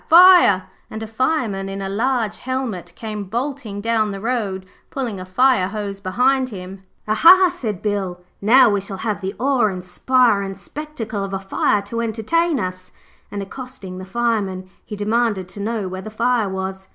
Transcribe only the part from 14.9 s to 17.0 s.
demanded to know where the fire was.